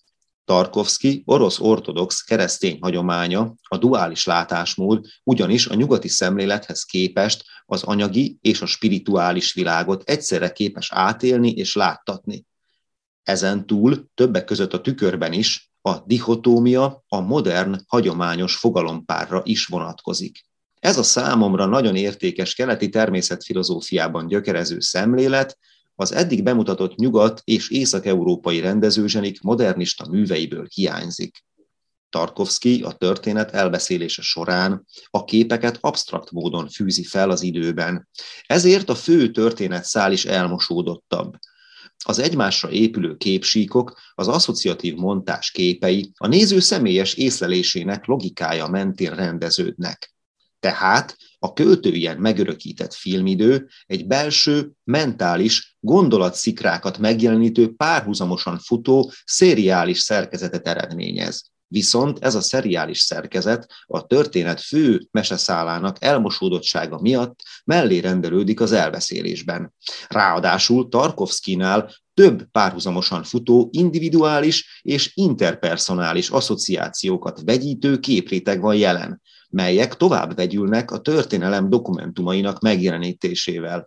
Tarkovsky 0.45 1.21
orosz 1.25 1.59
ortodox 1.59 2.21
keresztény 2.21 2.77
hagyománya, 2.81 3.55
a 3.61 3.77
duális 3.77 4.25
látásmód 4.25 5.05
ugyanis 5.23 5.67
a 5.67 5.75
nyugati 5.75 6.07
szemlélethez 6.07 6.83
képest 6.83 7.43
az 7.65 7.83
anyagi 7.83 8.37
és 8.41 8.61
a 8.61 8.65
spirituális 8.65 9.53
világot 9.53 10.09
egyszerre 10.09 10.51
képes 10.51 10.91
átélni 10.91 11.51
és 11.51 11.75
láttatni. 11.75 12.45
Ezen 13.23 13.65
túl 13.65 14.07
többek 14.13 14.45
között 14.45 14.73
a 14.73 14.81
tükörben 14.81 15.33
is 15.33 15.66
a 15.81 15.97
dihotómia 16.05 17.03
a 17.07 17.19
modern, 17.19 17.79
hagyományos 17.87 18.55
fogalompárra 18.55 19.41
is 19.45 19.65
vonatkozik. 19.65 20.45
Ez 20.79 20.97
a 20.97 21.03
számomra 21.03 21.65
nagyon 21.65 21.95
értékes 21.95 22.53
keleti 22.53 22.89
természetfilozófiában 22.89 24.27
gyökerező 24.27 24.79
szemlélet 24.79 25.57
az 25.95 26.11
eddig 26.11 26.43
bemutatott 26.43 26.95
nyugat- 26.95 27.41
és 27.43 27.69
észak-európai 27.69 28.59
rendezőzsenik 28.59 29.41
modernista 29.41 30.07
műveiből 30.09 30.67
hiányzik. 30.73 31.45
Tarkovsky 32.09 32.81
a 32.81 32.91
történet 32.91 33.51
elbeszélése 33.51 34.21
során 34.21 34.85
a 35.09 35.23
képeket 35.23 35.77
absztrakt 35.81 36.31
módon 36.31 36.69
fűzi 36.69 37.03
fel 37.03 37.29
az 37.29 37.41
időben. 37.41 38.07
Ezért 38.45 38.89
a 38.89 38.95
fő 38.95 39.31
történet 39.31 39.83
szál 39.83 40.11
is 40.11 40.25
elmosódottabb, 40.25 41.35
az 42.05 42.19
egymásra 42.19 42.71
épülő 42.71 43.15
képsíkok, 43.15 43.99
az 44.13 44.27
asszociatív 44.27 44.95
montás 44.95 45.51
képei 45.51 46.11
a 46.17 46.27
néző 46.27 46.59
személyes 46.59 47.13
észlelésének 47.13 48.05
logikája 48.05 48.67
mentén 48.67 49.15
rendeződnek. 49.15 50.15
Tehát 50.59 51.17
a 51.39 51.53
költő 51.53 51.89
ilyen 51.89 52.17
megörökített 52.17 52.93
filmidő 52.93 53.69
egy 53.85 54.07
belső, 54.07 54.71
mentális, 54.83 55.77
gondolatszikrákat 55.79 56.97
megjelenítő 56.97 57.75
párhuzamosan 57.75 58.59
futó, 58.59 59.11
szériális 59.25 59.99
szerkezetet 59.99 60.67
eredményez. 60.67 61.51
Viszont 61.67 62.23
ez 62.23 62.35
a 62.35 62.41
szeriális 62.41 62.99
szerkezet 62.99 63.71
a 63.85 64.05
történet 64.05 64.61
fő 64.61 65.07
meseszálának 65.11 66.03
elmosódottsága 66.03 66.99
miatt 67.01 67.39
mellé 67.65 67.99
rendelődik 67.99 68.61
az 68.61 68.71
elbeszélésben. 68.71 69.73
Ráadásul 70.07 70.89
Tarkovszkinál 70.89 71.91
több 72.13 72.45
párhuzamosan 72.51 73.23
futó 73.23 73.69
individuális 73.71 74.81
és 74.81 75.11
interpersonális 75.15 76.29
asszociációkat 76.29 77.41
vegyítő 77.45 77.99
képréteg 77.99 78.61
van 78.61 78.75
jelen, 78.75 79.21
melyek 79.49 79.95
tovább 79.95 80.35
vegyülnek 80.35 80.91
a 80.91 80.99
történelem 80.99 81.69
dokumentumainak 81.69 82.59
megjelenítésével. 82.59 83.85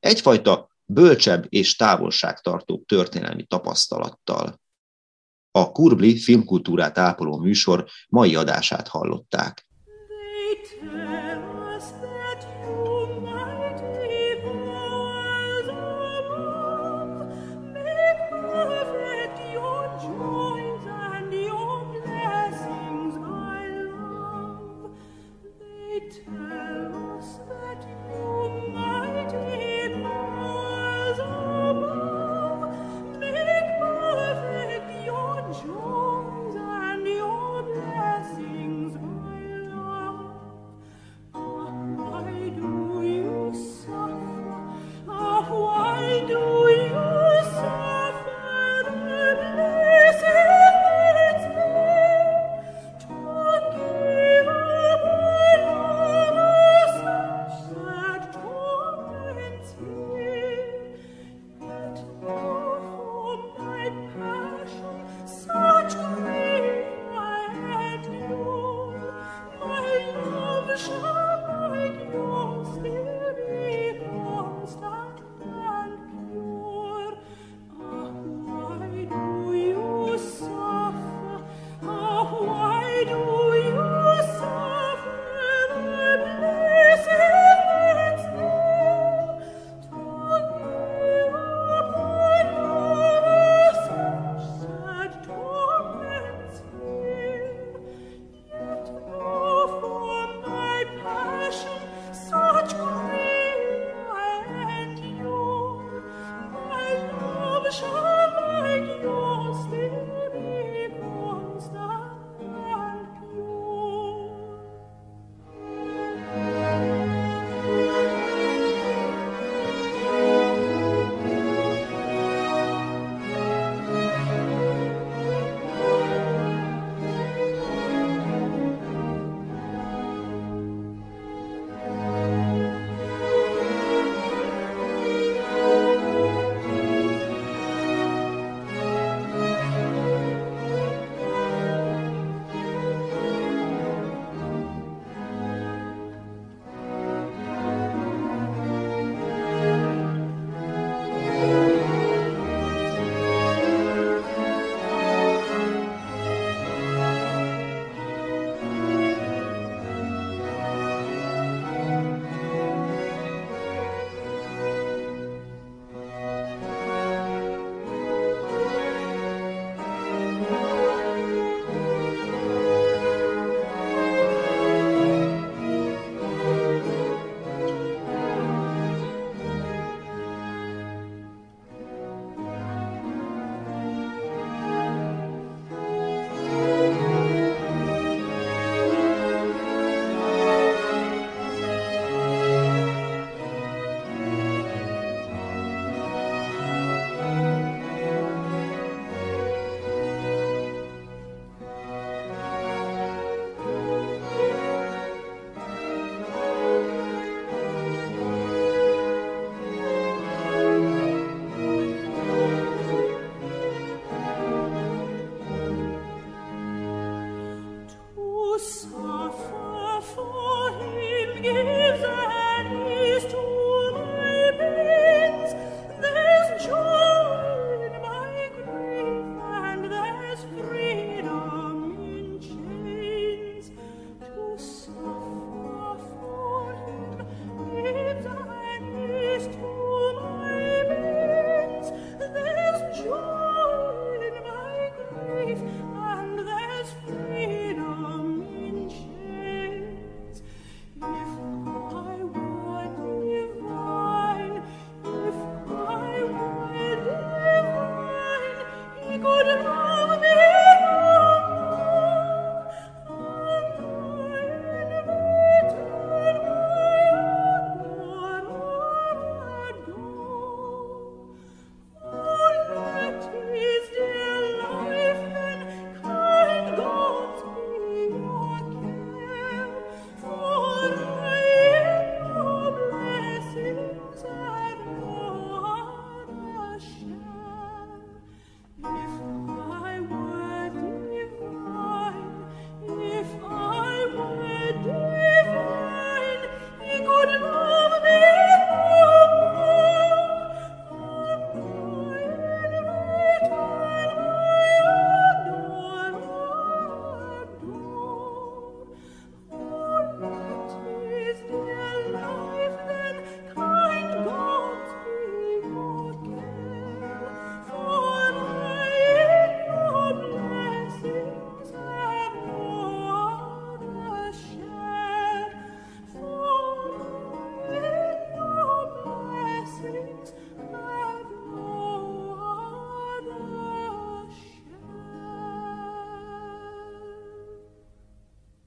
Egyfajta 0.00 0.68
bölcsebb 0.84 1.46
és 1.48 1.76
távolságtartó 1.76 2.84
történelmi 2.86 3.44
tapasztalattal. 3.44 4.60
A 5.58 5.72
Kurbli 5.72 6.18
filmkultúrát 6.18 6.98
ápoló 6.98 7.38
műsor 7.38 7.84
mai 8.08 8.34
adását 8.34 8.88
hallották. 8.88 9.66